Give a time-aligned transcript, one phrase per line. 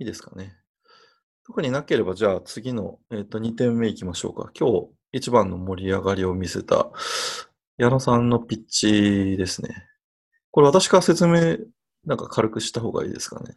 [0.00, 0.56] いいですかね。
[1.46, 4.50] 特になければ、じゃあ次の、えー、と2点目いきましょうか。
[4.58, 6.90] 今日一番の盛り上がりを見せた
[7.76, 9.86] 矢野さんのピッチですね。
[10.50, 11.58] これ私から説明
[12.06, 13.56] なんか軽くした方がいいですかね。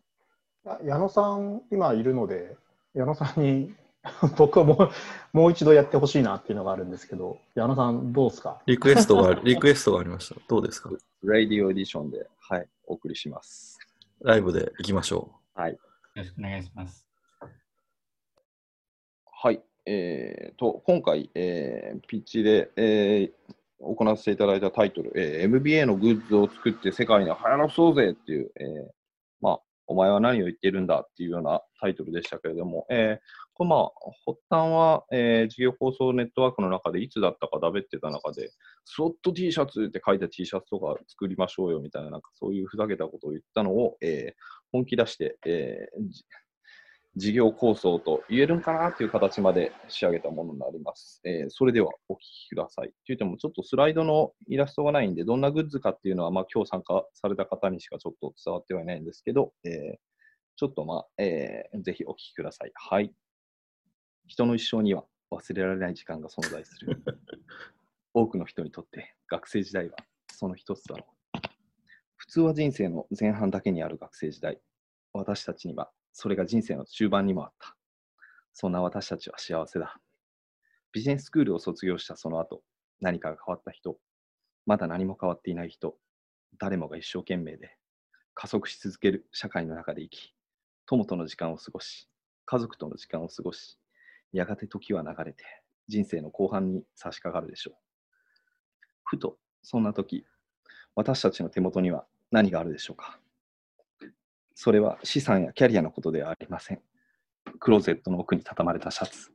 [0.86, 2.57] 矢野さん、今いるので、
[2.94, 3.73] 矢野さんに
[4.38, 4.73] 僕はも
[5.34, 8.62] うもう一度やってほしいなっていうのがあるんですけど、矢野さん、どうですか？
[8.66, 10.36] リクエストが、リクエストがありました。
[10.50, 10.89] どうですか？
[11.23, 13.80] ラディオエディションで、はい、お送りします。
[14.21, 15.62] ライブでいきましょう。
[15.62, 15.78] はい。
[16.16, 17.07] よろしくお願いします。
[19.25, 19.61] はい。
[19.86, 28.91] えー、と、今回、えー、ピッチで、えー、行わせていただいたタイトル、えー、MBA のグッズを作って世界に流行らそうぜっていう、えー、
[29.41, 33.89] まあ、お前は何を言っているんだっていうようなタイトルでしたけれども、えー、これまあ、
[34.25, 38.52] 発端は、えー、事業放送ネットワークの中でいつだったかだべってた中で、
[38.86, 44.33] スロット T シャツって書いた T シャツとか作りましょうよみたいな、なんかそういうふざけたことを言ったのを、えー、
[44.72, 46.03] 本気出して、えー、
[47.16, 51.22] 事業構想と言えるんかなという形まで仕上げたものになります。
[51.23, 52.88] えー、それではお聞きください。
[52.88, 59.97] と言っても、ちょっとスライドのイラストがないんで、どんなグッズかっていうのは、まあ、今日参加された方にしかちょっと伝わってはいないんですけど、えー、
[60.55, 62.72] ちょっとまあ、えー、ぜひお聞きください。
[62.73, 63.14] はい。
[64.27, 67.00] 人の一生には忘れられない時間が存在する。
[68.16, 69.98] 多くの人にとって学生時代は
[70.31, 71.39] その一つだろう。
[72.16, 74.59] 普通は人生の前半だけにある学生時代。
[75.14, 77.75] 私たちにはそれが人生の中盤にもあった。
[78.53, 80.00] そんな私たちは幸せだ。
[80.92, 82.61] ビジネススクールを卒業したその後、
[83.02, 83.97] 何かが変わった人、
[84.67, 85.97] まだ何も変わっていない人、
[86.59, 87.75] 誰もが一生懸命で、
[88.36, 90.36] 加速し続ける社会の中で生き、
[90.86, 92.08] 友との時間を過ごし、
[92.45, 93.80] 家族との時間を過ごし、
[94.31, 95.44] やがて時は流れて、
[95.88, 97.75] 人生の後半に差し掛かるでしょう。
[99.03, 100.25] ふと、そんな時、
[100.95, 103.20] 私たちの手元には何があるでしょうか
[104.55, 106.81] それは資産やキャリアのことではありません。
[107.59, 109.31] クローゼットの奥に畳まれたシャツ、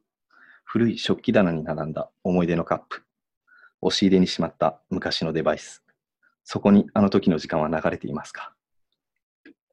[0.64, 3.02] 古い食器棚に並んだ思い出のカップ、
[3.80, 5.82] 押し入れにしまった昔のデバイス、
[6.44, 8.54] そこにあの時の時間は流れていますか？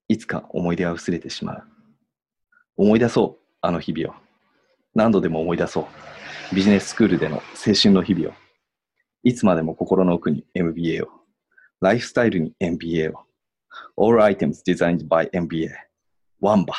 [0.08, 1.64] いつか思い出は薄れてしまう。
[2.78, 4.16] 思い出そう、あの日々を。
[4.94, 5.82] 何度でも思い出そ
[6.52, 6.56] う。
[6.56, 8.34] ビジネススクールでの青春の日々を。
[9.24, 11.08] いつまでも心の奥に MBA を。
[11.82, 13.25] ライフスタイルに MBA を。
[13.98, 15.70] All items designed by MBA。
[16.40, 16.74] ワンバ。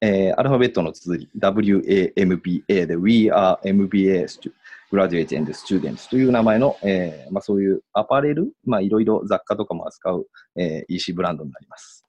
[0.00, 4.26] えー、アルファベットの綴り WAMBA で We are MBA
[4.92, 12.04] Graduate and Students という名前の、えーまあ、そういうアパレル、まあ、いろいろ雑貨とかも扱う、えー、EC ブランドになります。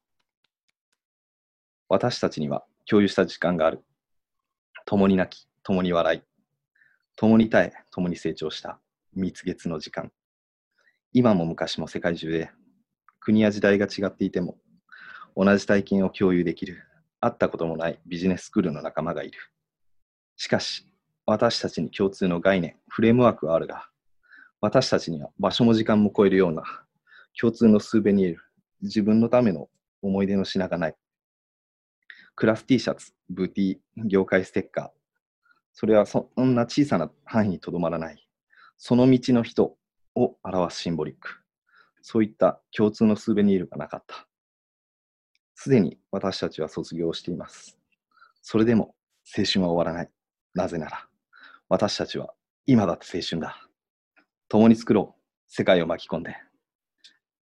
[1.87, 3.83] 私たちには共有した時間がある。
[4.85, 6.21] 共に泣き、共に笑い、
[7.15, 8.79] 共に耐え、共に成長した
[9.13, 10.11] 蜜月の時間。
[11.13, 12.49] 今も昔も世界中で
[13.23, 14.57] 国や時代が違っていても、
[15.35, 16.83] 同じ体験を共有できる、
[17.21, 19.39] 会ったこともないビジネススクールの仲間がいる。
[20.35, 20.87] しかし、
[21.25, 23.87] 私たちに共通の概念、フレームワークはあるが、
[24.59, 26.63] 私たちには場所も時間も超えるような
[27.39, 28.41] 共通のスーベニール、
[28.81, 29.69] 自分のための
[30.01, 30.95] 思い出の品がない。
[32.35, 34.89] クラス T シャツ、ブーティー、業界ステッカー。
[35.73, 38.27] それはそんな小さな範囲にとどまらない。
[38.77, 39.77] その道の人
[40.15, 41.42] を表すシンボリック。
[42.03, 44.27] そういった共通のスーベニールがなかった。
[45.55, 47.77] すでに私たちは卒業しています。
[48.41, 48.93] それでも
[49.37, 50.11] 青春は終わらない。
[50.53, 51.07] なぜなら、
[51.69, 52.33] 私たちは
[52.65, 53.57] 今だって青春だ。
[54.49, 55.21] 共に作ろう。
[55.47, 56.35] 世界を巻き込んで。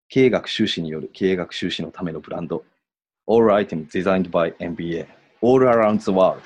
[0.10, 2.64] 経営学修士による経営学修士のためのブランド。
[3.26, 5.08] All items designed by MBA.
[5.42, 6.42] All around the world.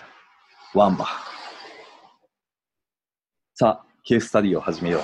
[0.74, 1.06] ワンバ。
[3.56, 5.02] さあ、ケーススタディを始めよう。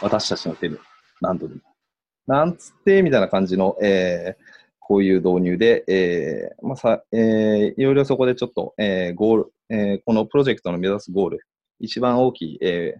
[0.00, 0.78] 私たちの手で
[1.20, 1.71] 何度でも。
[2.26, 4.42] なんつって、みたいな感じの、えー、
[4.80, 11.40] こういう導入で、えー、まあさ、えー、いろいろそこでちょっと、えー、ゴール、えー、このプロジェクトの目指すゴール、
[11.80, 12.96] 一番大きい、え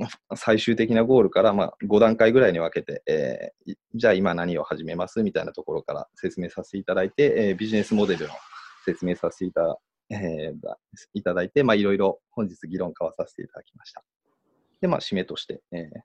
[0.00, 8.34] ー、最終的なゴールから、まあ、5段階ぐらいに分けて、えー、じゃあ今何を始めますみたいなところから説明させていただいて、えー、ビジネスモデルの
[8.84, 9.78] 説明させていた,、
[10.10, 10.54] えー、
[11.14, 14.02] いただいて、まあ、いろいろ本日議論交わさせていただきました。
[14.80, 16.00] で、まあ、締めとして、えー、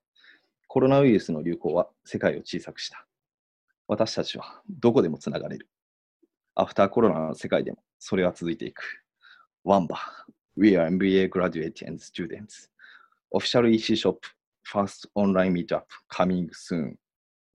[0.69, 3.07] コロナウイルスの流行は世界を小さくした。
[3.87, 5.67] 私たちはどこでもつながれる。
[6.53, 8.83] アフターコロナの世界でもそれは続いていく。
[9.63, 9.97] ワンバ
[10.55, 12.69] We are MBA graduate and students.
[13.33, 14.19] Official EC shop
[14.63, 16.97] First Online Meetup Coming Soon.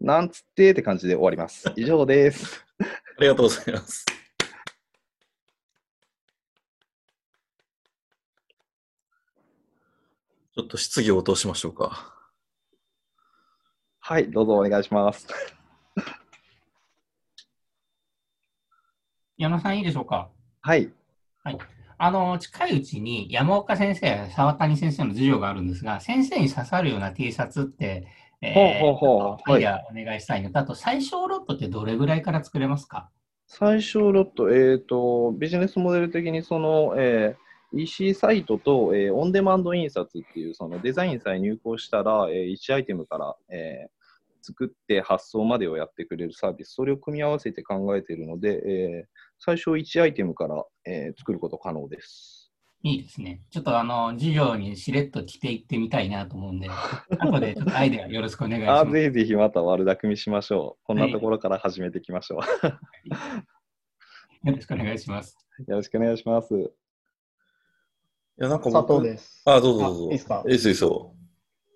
[0.00, 1.72] なんつってって感じで終わります。
[1.78, 2.66] 以上です。
[2.80, 2.84] あ
[3.20, 4.04] りがとうございます。
[10.56, 12.13] ちょっと質疑応答しましょうか。
[14.06, 15.26] はい、どうぞお願いします。
[19.38, 20.28] 矢野さん、いいでしょうか？
[21.42, 21.58] はい。
[21.96, 28.06] あの、近いうちに山岡先生や沢谷先生の授業があるんですが、先生に刺さるような T シャツって、
[28.42, 33.08] えーほうほうほうアイデアお願いしたいのと、あと最小ロットってどれぐらいから作れますか？
[33.46, 37.44] 最小ロット、えっ、と、ビジネスモデル的にその、えー
[37.76, 43.93] EC サイトと、えーオンデマンド印刷っていうそのデザインさえ入稿したら、え1アイテムから、えー
[44.44, 49.08] 作って発送までをやってくれるサービス、それを組み合わせて考えているので、えー
[49.40, 52.52] 最初1アイテムから、えー作ること可能です。
[52.82, 53.40] いいですね。
[53.50, 56.68] ちょっとあの、授業にしれっと着ていってみたいなと思うんで、
[57.18, 58.80] 後でちょっとアイデアよろしくお願いします。
[58.80, 60.84] あーぜひぜひまた悪巧みしましょう。
[60.84, 62.66] こんなところから始めていきましょう。
[64.48, 65.36] よろしくお願いします。
[65.66, 66.54] よろしくお願いします。
[66.54, 69.42] いや、なんか佐僕藤です。
[69.46, 70.02] あ、どうぞどうぞ。
[70.02, 70.42] あいいですか？
[70.46, 71.14] いいですいいですよ。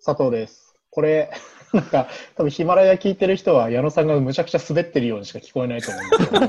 [0.04, 0.74] 佐藤です。
[0.90, 1.30] これ、
[1.74, 6.46] なんか、多分ヒマラヤ聞いてる人は矢野さんがむちゃくちゃ滑ってるようにしか聞こえないと思うんですけど、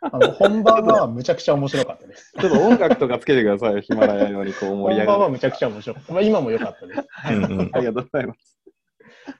[0.00, 2.32] あの本番はむちゃくちゃ面白かったです。
[2.38, 5.18] ちょっと音楽とかつけてくださいよ、ヒマラヤ用にこう盛り上がる。
[5.18, 6.12] 本番はむちゃくちゃ面白かった。
[6.12, 7.00] まあ、今も良か ったです。
[7.30, 8.56] うんうんありがとうございます。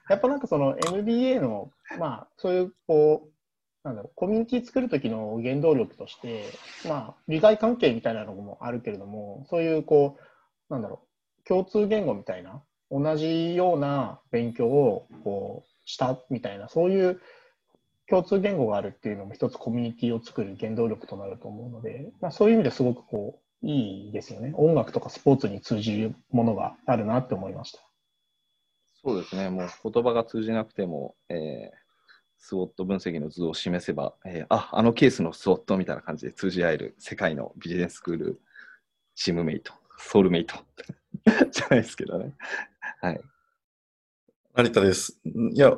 [0.09, 6.45] やっぱなんかその MBA の、まあ、そういう、こう、なんだろう、コミュニティ作る時の原動力として、
[6.87, 17.21] まあ、利害関係みたいなのもあるけれども、そういう、こう、なんだろう、共通言語みたいな、同じような勉強を、こう、したみたいな、そういう
[18.07, 24.53] 共通言語があるっていうのも一つコミュニティを作る原動力となると思うので、まあ、そういう意味ですごくこう、いいですよね。
[24.55, 27.79] 音楽とかスポーツに通じるものがあるなって思いました。
[29.03, 31.37] そうですね、もう言葉が通じなくても、えー、
[32.39, 38.41] スウォット分析の図を示せば、えーあ、あのケースのスウォットみたいな感じで通じ合える世界のビジネススクール、
[39.15, 40.55] チームメイト、ソウルメイト
[41.51, 42.33] じゃないですけどね。
[43.01, 43.21] はい。
[44.55, 45.19] 成田です。
[45.25, 45.71] いや、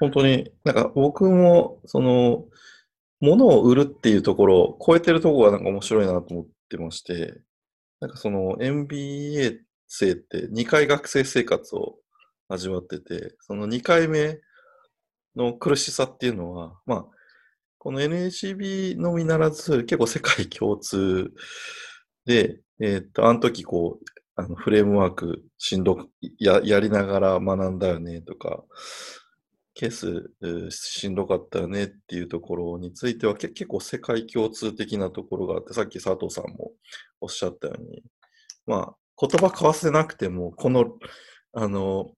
[0.00, 2.44] 本当に、なんか僕も、その、
[3.20, 7.40] 物を売るっていうところを超えてるところがなんか面白いなと思ってまして、
[8.00, 9.58] なんかその MBA
[9.88, 11.96] 生って2回学生生活を
[12.48, 14.38] 味わってて、その2回目
[15.34, 17.06] の苦しさっていうのは、まあ、
[17.78, 21.32] この NHB のみならず結構世界共通
[22.26, 24.04] で、えーっと、あの時こう、
[24.36, 28.64] あのフレームワークしんどくややりながら学んだよねとか、
[29.76, 30.30] ケース
[30.70, 36.72] しんどかったよねっていうところについては結構世界共通的なところがあって、さっき佐藤さんも
[37.20, 38.02] おっしゃったように、
[38.66, 40.86] まあ、言葉交わせなくても、この、
[41.52, 42.10] あの、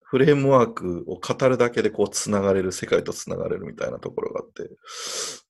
[0.00, 4.70] フレームワークを語るだけでこうつながれる、世界とつながれるみたいなところがあって、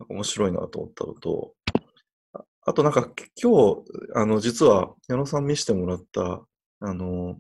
[0.08, 1.54] 面白いなと思ったのと、
[2.64, 3.08] ああとなんか
[3.40, 3.82] 今日、
[4.14, 6.42] あの、実は矢野さん見せてもらった、
[6.80, 7.38] あの、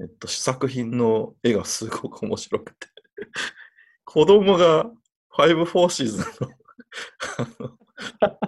[0.00, 2.88] えっと、試作品の絵がすごく面白くて、
[4.04, 4.84] 子供が
[5.30, 7.80] ファイブフォーシーズンの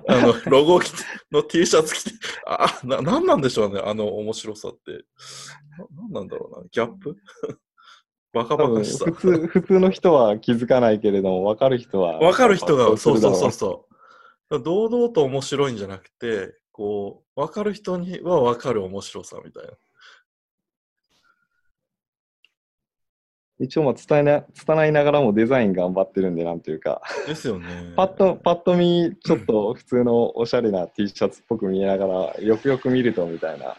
[0.08, 0.96] あの、ロゴ着て
[1.30, 2.10] の T シャツ着て、
[2.46, 5.04] あ、な、なんなんでしょうね、あの面白さって。
[5.78, 7.16] ななんなんだろうな、ギャップ？
[8.32, 9.04] バカバカしさ。
[9.04, 12.18] 普通普通の人は気づかないけれども、分かる人は。
[12.18, 13.52] わかる人が、そうそうそうう。
[13.52, 13.91] そう。
[14.60, 19.70] 堂々と面白いんじゃなくて、こう、わかる人にはわかる面白さみたいな。
[23.58, 27.00] 一応まあ伝えな、伝えながらもデザイン頑張ってるんで、なんていうか。
[27.28, 27.92] ですよね。
[27.96, 33.76] パッと、パッと見、ちょっと普通のおしゃれな T シャツっぽく見えながら、よくよく見るとみたいな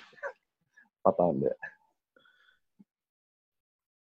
[1.04, 1.58] パターンで。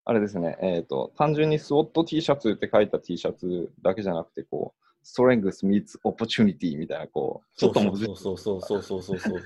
[0.03, 9.43] あれですね、えっ、と、単純にスウォット T シャツって書いた T シャツだけじゃなくて、こう、ストレングス meets チュニティみたいな、こう、ちょっともそうそうそうそうそうそうそう。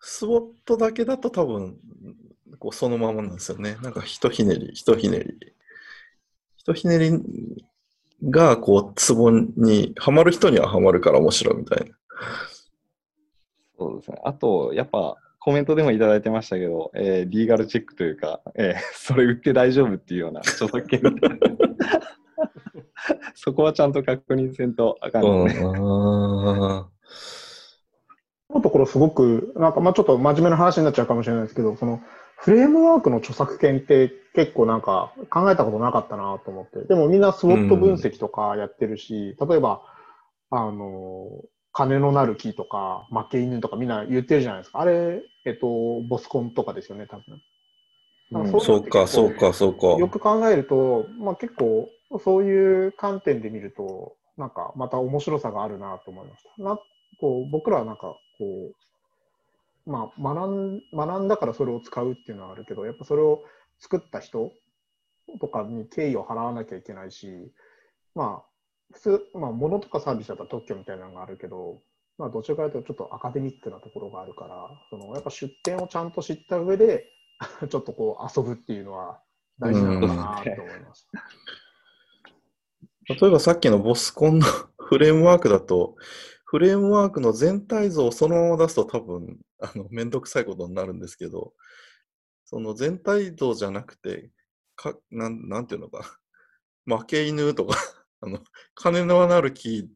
[0.00, 1.76] スウォットだけだと多分、
[2.58, 3.76] こうそのままなんですよね。
[3.82, 5.52] なんかひとひねり、ひとひねり。
[6.56, 7.12] ひとひねり
[8.30, 11.96] が、こう、ツボに、はまる人にははまるから面白いみたいな。
[13.78, 14.18] そうですね。
[14.24, 21.02] あと、やっぱ、コメントでもいただいてましたけど、えー、リーガルチェックというか、えー、それ売って大丈夫っていうような著作権
[23.34, 25.62] そこはちゃんと確認せんとあかんうんです
[28.50, 32.00] のところすごく、なんかまあちょっと真面目な話になっちゃうかもしれないですけど、その
[32.36, 36.86] フレームワークの著作権って結構なんか考えたことなかったなと思って。
[36.86, 39.82] でもみんなスウォット分析とかやってるし、例えば、
[40.50, 41.30] あの、
[41.72, 44.80] 金のなる木とか、負け犬とかみんな言ってるじゃないですか。
[44.80, 45.66] あれ、えっと、
[46.08, 47.24] ボスコンとかですよね、多分。
[47.30, 49.86] うんそうか、そうか、そうか。
[49.98, 56.62] よく考えると、まあ、結構そういう観点で見ると、なんかまた面白さがあるなと思いました。
[56.62, 56.78] な
[57.20, 58.72] こう僕らはなんかこ
[59.86, 63.42] う、まあ、学ん学んだからそれを使うっていうのはあるけど、やっぱそれを
[63.78, 64.52] 作った人
[65.40, 67.52] とかに敬意を払わなきゃいけないし、
[68.14, 68.44] まあ、
[68.92, 71.80] 普通、まあ、物とかサービスだったら特許みたいなのがあるけど、
[72.18, 77.06] まあ、どちらかというとちょっとアカデミックなところがあるから、そのやっぱ出典をちゃんと知った上で、
[77.68, 79.20] ちょっとこう遊ぶっていうのは
[79.58, 81.08] 大事なのかなと思います。
[83.08, 84.46] 例えばさっきのボスコンの
[84.78, 85.96] フレームワークだと、
[86.46, 91.52] フレームワークの全体像をそのまま出すと多分、あの、めんどくさいことになるんですけど、
[92.44, 94.30] その全体像じゃなくて、
[94.76, 96.18] か、なん、なんていうのか、
[96.86, 97.78] 負け犬とか、
[98.20, 98.40] あの、
[98.74, 99.90] 金のなる木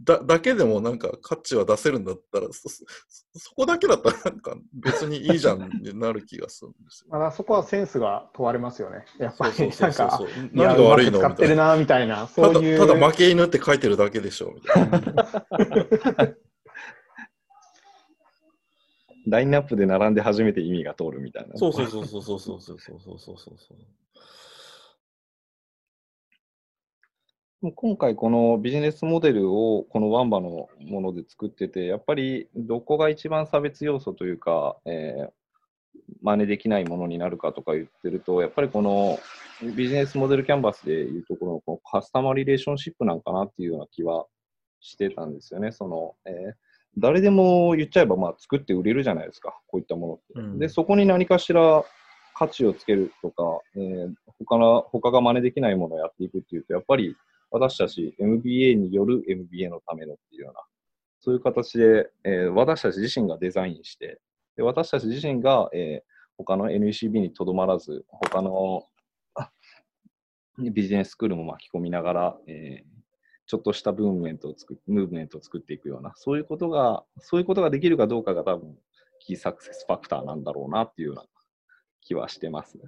[0.00, 2.84] だだけでもなんか価値は出せるんだったら、そそ
[3.34, 7.18] そこだけだったらなんか別にいいじゃんってなる気がするんですよ。
[7.18, 9.04] まあ、そこはセンスが問われますよね。
[9.18, 10.30] やっぱり、そうそなんそうそう、い
[10.60, 11.18] や何が悪いの？
[11.18, 12.78] うまく使ってるな、みたいな、そたういう。
[12.78, 15.00] だ、ただ負け犬って書いてるだけでしょ、みたいな。
[19.28, 21.56] ラインナップで並んで初めて意味が通るみたいな。
[21.56, 23.56] そうそうそうそうそうそうそうそうそうそう
[27.70, 35.30] 今回このビジネスモデルをこのワンバのもので作ってて、やっぱりどこが一番差別要素というか、えー
[36.22, 39.18] 真似できないものになるかとか言ってると、やっぱりこの
[39.76, 44.26] ビジネスモデルキャンバスでいうところのこのカスタマーリレーションシップなんかなっていうような気は
[44.80, 45.70] してたんですよね。
[45.72, 46.52] その、えー
[46.98, 50.22] 誰でも言っちゃえばまあ作って売れるじゃないですか、こういったものって。
[50.36, 51.84] うんで、そこに何かしら
[52.34, 57.16] 価値をつけるとか、えー他の他が真似できないものをやっていくっていうと、やっぱり
[57.52, 60.60] 私たち MBA による MBA のためのっていうような、
[61.20, 64.20] そういう形で、えー私たち自身がデザインして、
[64.56, 68.84] で私たち自身が、えー他の NECB にとどまらず、他の
[70.58, 72.92] ビジネススクールも巻き込みながら、えー
[73.44, 78.78] ちょっとしたムーブメントを作っムーブメントを作っていくような、そういうことが、そういうことができるかどうかが多分、
[79.18, 81.24] キーサクセスファクターなんだろうなっていうような
[82.00, 82.78] 気はしてます。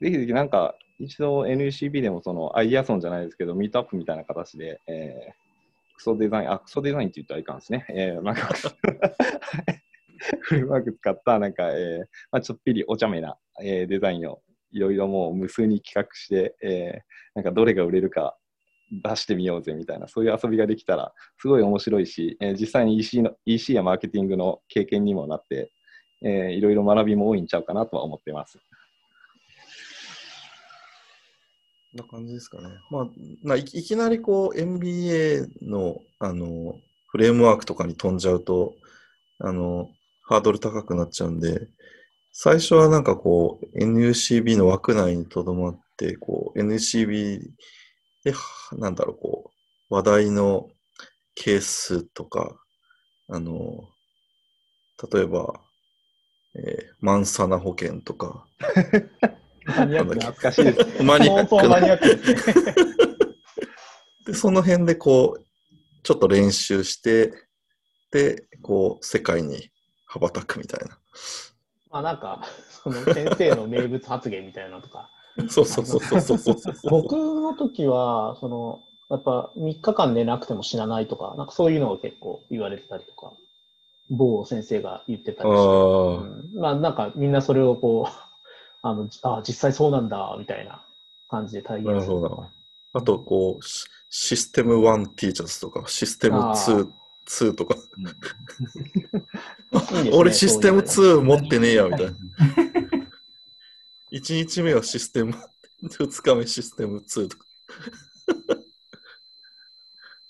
[0.00, 5.32] ぜひぜひなんか、一度 NECB でもそのアイデアソンじゃないですけど、ミートアップみたいな形で、えー
[5.96, 7.86] クソデザイン、あ、クソデザインって言ったらいかんですね。
[7.88, 8.48] えーなんか、
[10.40, 11.98] フレームワーク使った、なんか、えー
[12.32, 17.00] まあ、ちょっぴりお茶目な、えーデザインをいろいろもう無数に企画して、えー
[17.36, 18.36] なんかどれが売れるか
[18.90, 25.70] 出してみようぜみたいな、そういう遊びができたら、すごい面白いし、えー実際に EC, の EC やマーケティングの経験にもなって、
[26.22, 28.58] えーいろいろ学びも多いんちゃうかなとは思ってます。
[28.58, 28.66] こん
[31.94, 32.68] な感じですかね。
[33.42, 36.76] まあ、いきなりこう MBA のあの
[37.08, 38.74] フレームワークとかに飛んじゃうと、
[39.38, 39.88] あの、
[40.22, 41.68] ハードル高くなっちゃうんで、
[42.32, 47.40] 最初はなんかこう NUCB の枠内にとどまって、こう NUCB
[48.24, 48.34] で、
[48.72, 49.50] なんだろう、こ
[49.90, 50.68] う、話題の
[51.36, 52.56] ケースとか、
[53.28, 53.88] あの、
[55.12, 55.60] 例えば、
[56.56, 58.46] えーマンサナ保険とか、
[59.66, 61.02] マニアックな懐かしいです。
[61.02, 62.94] マニアックック
[64.32, 65.44] でその辺でこう、
[66.02, 67.32] ちょっと練習して、
[68.10, 69.70] で、こう、世界に
[70.06, 70.98] 羽ばたくみたいな。
[71.90, 75.10] まあなんか、その先生の名物発言みたいなのとか。
[75.48, 76.56] そうそうそうそうそう。
[76.90, 78.80] 僕の時は、その、
[79.10, 83.32] やっぱ3日間寝なくても死なないとか、なんかそういうのが結構言われてたりとか、
[84.10, 88.33] 某先生が言ってたりして、うんまあなんかみんなそれをこう、
[88.86, 90.84] あの、あ実際そうなんだ、みたいな
[91.30, 92.46] 感じで体現するなるほど。
[92.92, 96.90] あと、こう、シシステム1 teachers とか、システムあ2ー、
[97.26, 97.76] 2とか、
[100.04, 102.10] ね俺システムそういう2持ってねえや、みたいな。
[104.12, 105.34] 1日目はシステム、
[105.82, 107.46] 2日目システム2とか。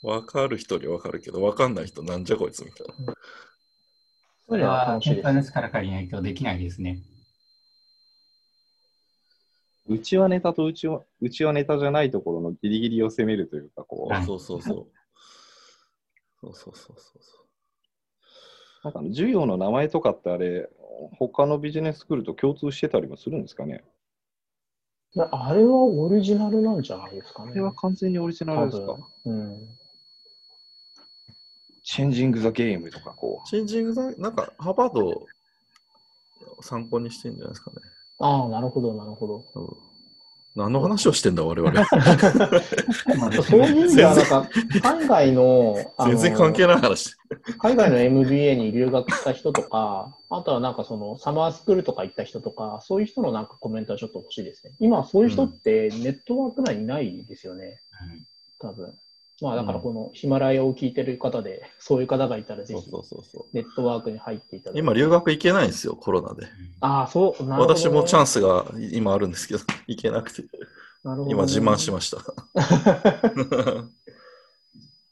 [0.00, 3.14] わかる人にはわかるけど、わかんない人なんじゃこいつみたいな。
[4.49, 5.34] それははネット楽しいです。
[5.34, 7.02] ですから仮に影響できないですね。
[9.94, 14.86] うちはネタとうちはうちはネタじゃないところのギリギリを攻めるというか、こう、はいそうそうそう。
[16.40, 17.44] そうそうそうそうそう。
[18.84, 20.68] なんかあの授業の名前とかってあれ、
[21.18, 23.82] 他のビジネススクールと共通してたりもするんですかね？
[25.16, 27.50] あれはオリジナルなんじゃないですかね。
[27.52, 28.94] これは完全にオリジナ多ルですか？
[29.24, 29.32] 分。
[29.32, 29.68] うん。
[31.84, 33.48] チェンジング・ザ・ゲームとかこう。
[33.48, 35.26] チェンジングザ、なんか、ハーバードを
[36.62, 37.76] 参考にしてんじゃないですかね。
[38.18, 39.44] ああ、なるほど、なるほど。
[39.54, 39.94] うん
[40.56, 41.85] 何の話をしてんだ、我々。
[43.42, 44.49] そういう意味では、なんか、
[44.83, 47.16] 海外の、全然関係ない話。
[47.59, 54.73] 海外の MBA に留学した人とか、あとはなんかそのサマースクールとか行った人とか、そういう人のなんかコメントはちょっと欲しいですね。
[54.78, 57.80] 今、そういう人ってネットワーク内にないですよね、
[58.61, 58.94] 多分。
[59.40, 62.90] まあだからこのヒマラヤを聞いてる方で、そういう方がいたらぜひ。
[63.52, 64.78] ネットワークに入っていただいて。
[64.80, 66.46] 今、留学行けないんですよ、コロナで。
[66.80, 70.42] ああ、そう、なるほどね私もチャンスが今あるんですけど、行けなくて。
[71.02, 72.18] なるほどね今自慢しました。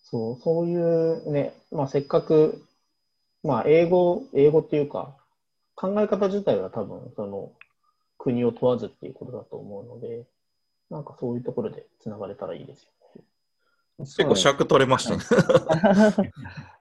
[0.05, 2.63] そう、そういうね、まあ、せっかく、
[3.43, 5.17] まあ、英語、英語っていうか、
[5.75, 7.53] 考え方自体は多分、その、
[8.19, 10.27] 国を問わずっていうことだと思うので、
[10.91, 13.02] なんかそういうところでつながれたらいいですよね。
[14.03, 15.23] 結構尺取れましたね。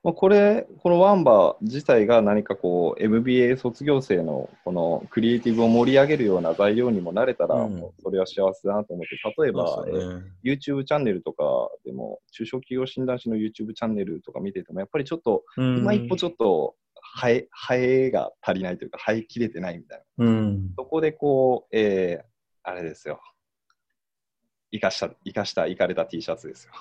[0.03, 11.43] まあこれ、このワンバ自体が何かこう、MBA 卒業生のこのクリエイティブを盛り上げるような材料にもなれたら、うんもうそれは幸せだなと思って、例えば、そうですよね YouTube チャンネルとか
[11.85, 16.75] でも、中小企業診断士の YouTube チャンネルとか見てても、やっぱりちょっと、うん今一歩ちょっと、
[17.19, 20.25] 生え、生えが足りないというか、生えきれてないみたいな。
[20.25, 20.73] うん。
[20.77, 22.25] そこでこう、えー、
[22.63, 23.19] あれですよ。
[24.71, 26.73] 生かした、生かした、生かれた T シャツですよ。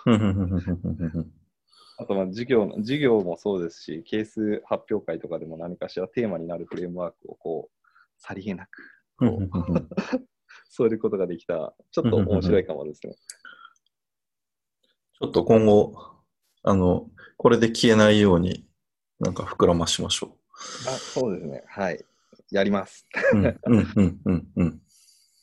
[1.98, 8.82] あと、まあ、授業の、授業もそうですし、ケース発表会とかでも何かしらテーマになるフレームワークをこう、さりげなく、
[10.70, 13.14] そういうことができたら、ちょっと面白いかもですね。
[15.20, 15.94] ちょっと今後、
[16.62, 18.66] あの、これで消えないように、
[19.18, 20.38] なんか膨らましましょ
[20.86, 21.64] あ、そうですね。
[21.66, 22.02] はい。
[22.50, 23.06] やります。
[23.34, 24.80] うん、うん、うん、うん。